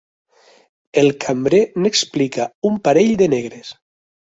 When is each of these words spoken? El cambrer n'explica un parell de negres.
El 1.01 1.09
cambrer 1.25 1.59
n'explica 1.85 2.49
un 2.73 2.83
parell 2.91 3.17
de 3.23 3.31
negres. 3.37 3.73